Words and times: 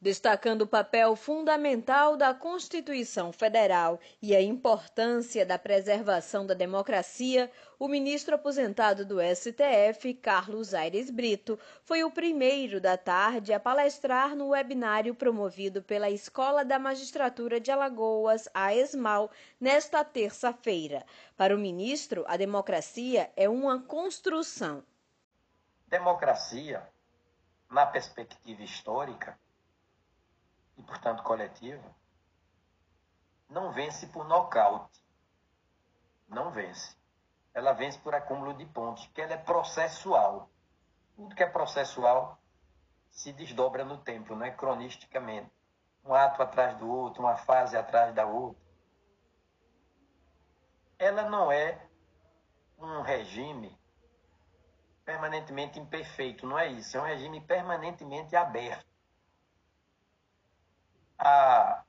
Destacando 0.00 0.62
o 0.62 0.66
papel 0.66 1.16
fundamental 1.16 2.16
da 2.16 2.32
Constituição 2.32 3.32
Federal 3.32 3.98
e 4.22 4.34
a 4.36 4.40
importância 4.40 5.44
da 5.44 5.58
preservação 5.58 6.46
da 6.46 6.54
democracia, 6.54 7.50
o 7.80 7.88
ministro 7.88 8.36
aposentado 8.36 9.04
do 9.04 9.18
STF, 9.20 10.14
Carlos 10.14 10.72
Aires 10.72 11.10
Brito, 11.10 11.58
foi 11.82 12.04
o 12.04 12.12
primeiro 12.12 12.80
da 12.80 12.96
tarde 12.96 13.52
a 13.52 13.58
palestrar 13.58 14.36
no 14.36 14.50
webinário 14.50 15.16
promovido 15.16 15.82
pela 15.82 16.08
Escola 16.08 16.64
da 16.64 16.78
Magistratura 16.78 17.58
de 17.58 17.72
Alagoas, 17.72 18.48
a 18.54 18.72
ESMAL, 18.72 19.32
nesta 19.60 20.04
terça-feira. 20.04 21.04
Para 21.36 21.56
o 21.56 21.58
ministro, 21.58 22.24
a 22.28 22.36
democracia 22.36 23.32
é 23.34 23.48
uma 23.48 23.82
construção. 23.82 24.84
Democracia, 25.88 26.88
na 27.68 27.84
perspectiva 27.84 28.62
histórica, 28.62 29.36
e, 30.78 30.82
portanto, 30.82 31.22
coletiva, 31.22 31.84
não 33.48 33.72
vence 33.72 34.06
por 34.06 34.26
nocaute. 34.26 35.02
Não 36.28 36.50
vence. 36.50 36.96
Ela 37.52 37.72
vence 37.72 37.98
por 37.98 38.14
acúmulo 38.14 38.54
de 38.54 38.64
pontos, 38.66 39.04
porque 39.06 39.22
ela 39.22 39.32
é 39.32 39.38
processual. 39.38 40.48
Tudo 41.16 41.34
que 41.34 41.42
é 41.42 41.46
processual 41.46 42.40
se 43.10 43.32
desdobra 43.32 43.84
no 43.84 43.98
tempo, 43.98 44.36
não 44.36 44.46
é 44.46 44.50
cronisticamente. 44.50 45.50
Um 46.04 46.14
ato 46.14 46.42
atrás 46.42 46.78
do 46.78 46.88
outro, 46.88 47.22
uma 47.22 47.36
fase 47.36 47.76
atrás 47.76 48.14
da 48.14 48.24
outra. 48.24 48.62
Ela 50.98 51.28
não 51.28 51.50
é 51.50 51.80
um 52.78 53.02
regime 53.02 53.76
permanentemente 55.04 55.80
imperfeito, 55.80 56.46
não 56.46 56.58
é 56.58 56.68
isso. 56.68 56.96
É 56.96 57.00
um 57.00 57.04
regime 57.04 57.40
permanentemente 57.40 58.36
aberto 58.36 58.97
a, 61.18 61.82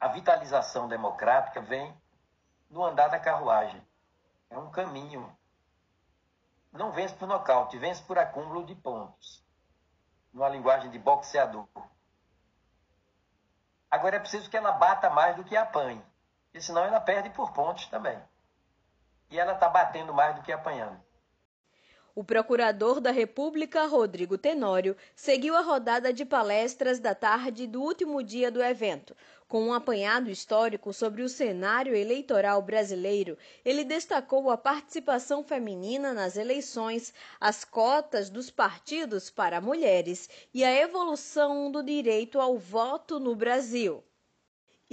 a 0.00 0.08
vitalização 0.08 0.88
democrática 0.88 1.60
vem 1.60 1.94
no 2.70 2.82
andar 2.82 3.08
da 3.08 3.20
carruagem. 3.20 3.86
É 4.48 4.58
um 4.58 4.70
caminho. 4.70 5.36
Não 6.72 6.90
vence 6.90 7.14
por 7.14 7.28
nocaute, 7.28 7.78
vence 7.78 8.02
por 8.02 8.18
acúmulo 8.18 8.64
de 8.64 8.74
pontos. 8.74 9.44
Numa 10.32 10.48
linguagem 10.48 10.90
de 10.90 10.98
boxeador. 10.98 11.68
Agora 13.90 14.16
é 14.16 14.20
preciso 14.20 14.48
que 14.48 14.56
ela 14.56 14.72
bata 14.72 15.10
mais 15.10 15.36
do 15.36 15.44
que 15.44 15.54
apanhe. 15.54 16.02
Porque 16.46 16.62
senão 16.62 16.82
ela 16.84 17.00
perde 17.00 17.28
por 17.30 17.52
pontos 17.52 17.86
também. 17.88 18.18
E 19.28 19.38
ela 19.38 19.52
está 19.52 19.68
batendo 19.68 20.14
mais 20.14 20.34
do 20.34 20.42
que 20.42 20.50
apanhando. 20.50 20.98
O 22.14 22.22
procurador 22.22 23.00
da 23.00 23.10
República, 23.10 23.86
Rodrigo 23.86 24.36
Tenório, 24.36 24.94
seguiu 25.16 25.56
a 25.56 25.62
rodada 25.62 26.12
de 26.12 26.26
palestras 26.26 26.98
da 26.98 27.14
tarde 27.14 27.66
do 27.66 27.80
último 27.80 28.22
dia 28.22 28.50
do 28.50 28.62
evento. 28.62 29.16
Com 29.48 29.68
um 29.68 29.72
apanhado 29.72 30.28
histórico 30.28 30.92
sobre 30.92 31.22
o 31.22 31.28
cenário 31.28 31.96
eleitoral 31.96 32.60
brasileiro, 32.60 33.38
ele 33.64 33.82
destacou 33.82 34.50
a 34.50 34.58
participação 34.58 35.42
feminina 35.42 36.12
nas 36.12 36.36
eleições, 36.36 37.14
as 37.40 37.64
cotas 37.64 38.28
dos 38.28 38.50
partidos 38.50 39.30
para 39.30 39.58
mulheres 39.58 40.28
e 40.52 40.62
a 40.62 40.70
evolução 40.70 41.70
do 41.70 41.82
direito 41.82 42.38
ao 42.38 42.58
voto 42.58 43.18
no 43.18 43.34
Brasil. 43.34 44.04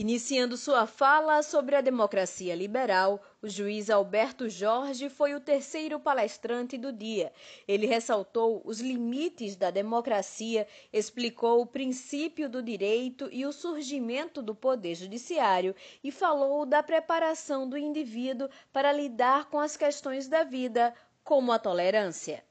Iniciando 0.00 0.56
sua 0.56 0.86
fala 0.86 1.42
sobre 1.42 1.74
a 1.74 1.80
democracia 1.80 2.54
liberal, 2.54 3.20
o 3.42 3.48
juiz 3.48 3.90
Alberto 3.90 4.48
Jorge 4.48 5.08
foi 5.08 5.34
o 5.34 5.40
terceiro 5.40 5.98
palestrante 5.98 6.78
do 6.78 6.92
dia. 6.92 7.32
Ele 7.66 7.84
ressaltou 7.84 8.62
os 8.64 8.78
limites 8.80 9.56
da 9.56 9.72
democracia, 9.72 10.68
explicou 10.92 11.60
o 11.60 11.66
princípio 11.66 12.48
do 12.48 12.62
direito 12.62 13.28
e 13.32 13.44
o 13.44 13.50
surgimento 13.50 14.40
do 14.40 14.54
poder 14.54 14.94
judiciário 14.94 15.74
e 16.04 16.12
falou 16.12 16.64
da 16.64 16.80
preparação 16.80 17.68
do 17.68 17.76
indivíduo 17.76 18.48
para 18.72 18.92
lidar 18.92 19.46
com 19.46 19.58
as 19.58 19.76
questões 19.76 20.28
da 20.28 20.44
vida, 20.44 20.94
como 21.24 21.50
a 21.50 21.58
tolerância. 21.58 22.44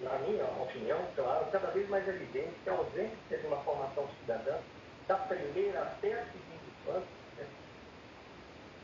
Na 0.00 0.16
minha 0.20 0.44
opinião, 0.62 1.04
claro, 1.16 1.50
cada 1.50 1.72
vez 1.72 1.88
mais 1.88 2.06
evidente 2.06 2.54
que 2.62 2.70
a 2.70 2.74
ausência 2.74 3.36
de 3.36 3.46
uma 3.48 3.56
formação 3.64 4.08
cidadã 4.20 4.56
da 5.06 5.16
primeira 5.16 5.82
até 5.82 6.14
a 6.14 6.24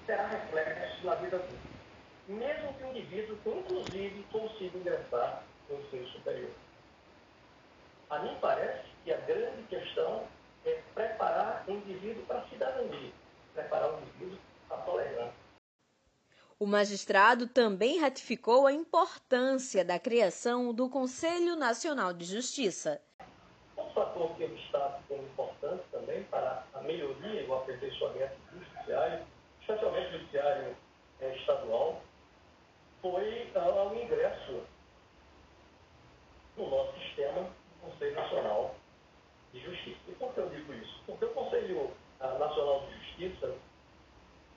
será 0.06 0.26
reflexo 0.26 1.06
na 1.06 1.14
vida 1.16 1.36
adulta. 1.36 1.72
Mesmo 2.28 2.74
que 2.74 2.84
o 2.84 2.86
indivíduo, 2.88 3.38
inclusive, 3.46 4.24
consiga 4.30 4.78
ingressar 4.78 5.44
no 5.68 5.80
ensino 5.80 6.06
superior. 6.08 6.50
A 8.10 8.18
mim 8.20 8.36
parece 8.40 8.84
que 9.04 9.12
a 9.12 9.16
grande 9.18 9.62
questão 9.68 10.24
é 10.64 10.80
preparar 10.94 11.64
o 11.66 11.72
indivíduo 11.72 12.24
para 12.26 12.40
a 12.40 12.48
cidadania, 12.48 13.12
preparar 13.54 13.94
o 13.94 14.00
indivíduo 14.02 14.38
para 14.68 14.76
a 14.76 14.80
tolerância. 14.82 15.42
O 16.58 16.66
magistrado 16.66 17.48
também 17.48 17.98
ratificou 17.98 18.66
a 18.68 18.72
importância 18.72 19.84
da 19.84 19.98
criação 19.98 20.72
do 20.72 20.88
Conselho 20.88 21.56
Nacional 21.56 22.12
de 22.12 22.24
Justiça. 22.24 23.00
Um 23.92 23.94
fator 23.94 24.34
que 24.36 24.44
eu 24.44 24.48
destaco 24.48 25.02
como 25.06 25.22
importante 25.22 25.82
também 25.92 26.22
para 26.24 26.64
a 26.72 26.80
melhoria 26.80 27.42
e 27.42 27.46
o 27.46 27.54
aperfeiçoamento 27.54 28.36
do 28.50 28.64
judiciário, 28.64 29.22
especialmente 29.60 30.08
o 30.08 30.12
judiciário 30.12 30.76
é, 31.20 31.36
estadual, 31.36 32.00
foi 33.02 33.52
uh, 33.54 33.90
o 33.90 34.02
ingresso 34.02 34.62
no 36.56 36.70
nosso 36.70 36.98
sistema 37.00 37.42
do 37.42 37.90
Conselho 37.90 38.14
Nacional 38.14 38.74
de 39.52 39.60
Justiça. 39.60 40.00
E 40.08 40.12
por 40.12 40.32
que 40.32 40.40
eu 40.40 40.48
digo 40.48 40.72
isso? 40.72 41.02
Porque 41.04 41.26
o 41.26 41.34
Conselho 41.34 41.90
uh, 42.18 42.38
Nacional 42.38 42.86
de 42.86 42.94
Justiça 42.94 43.54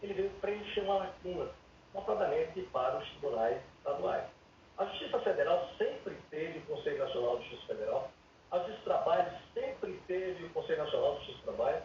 ele 0.02 0.14
veio 0.14 0.30
preencher 0.40 0.80
uma 0.80 1.00
lacuna, 1.00 1.50
notadamente 1.94 2.62
para 2.72 3.00
os 3.00 3.10
tribunais 3.10 3.62
estaduais. 3.80 4.30
A 4.78 4.86
Justiça 4.86 5.20
Federal 5.20 5.70
sempre 5.78 6.16
teve 6.30 6.60
o 6.60 6.66
Conselho 6.68 7.00
Nacional 7.00 7.38
de 7.40 7.50
Justiça 7.50 7.74
Federal 7.74 8.12
a 8.52 8.60
Justiça 8.60 8.78
do 8.78 8.84
Trabalho 8.84 9.32
sempre 9.54 10.02
teve 10.08 10.46
o 10.46 10.50
Conselho 10.52 10.84
Nacional 10.84 11.16
de 11.16 11.26
Justiça 11.26 11.40
do 11.40 11.56
Trabalho 11.56 11.84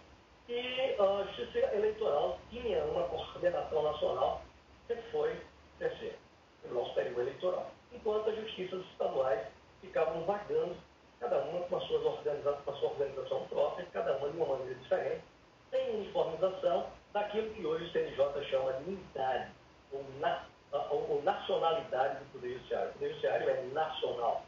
e 0.49 0.90
a 1.03 1.25
Justiça 1.25 1.59
Eleitoral 1.75 2.38
tinha 2.50 2.84
uma 2.84 3.05
coordenação 3.05 3.83
nacional 3.83 4.43
que 4.87 4.94
foi 5.11 5.41
crescer 5.78 6.19
no 6.65 6.75
nosso 6.75 6.94
período 6.94 7.21
eleitoral. 7.22 7.71
Enquanto 7.93 8.31
as 8.31 8.37
justiças 8.37 8.84
estaduais 8.93 9.47
ficavam 9.81 10.22
vagando, 10.25 10.77
cada 11.19 11.39
uma 11.44 11.60
com 11.60 11.77
a, 11.77 11.81
suas 11.81 12.05
organizações, 12.05 12.65
com 12.65 12.71
a 12.71 12.77
sua 12.77 12.91
organização 12.91 13.47
própria, 13.49 13.87
cada 13.93 14.16
uma 14.16 14.31
de 14.31 14.37
uma 14.37 14.47
maneira 14.47 14.75
diferente, 14.75 15.22
sem 15.71 15.94
uniformização 15.97 16.87
daquilo 17.12 17.50
que 17.55 17.65
hoje 17.65 17.84
o 17.84 17.93
CNJ 17.93 18.44
chama 18.50 18.72
de 18.75 18.91
unidade 18.91 19.50
ou, 19.93 20.05
na, 20.19 20.44
ou 20.91 21.22
nacionalidade 21.22 22.25
do 22.25 22.33
Poder 22.33 22.55
Judiciário. 22.55 22.91
O 22.91 22.93
Poder 22.94 23.09
Judiciário 23.09 23.49
é 23.49 23.62
nacional. 23.72 24.44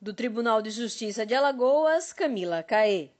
Do 0.00 0.14
Tribunal 0.14 0.62
de 0.62 0.70
Justiça 0.70 1.26
de 1.26 1.34
Alagoas, 1.34 2.12
Camila 2.12 2.62
Caê. 2.62 3.17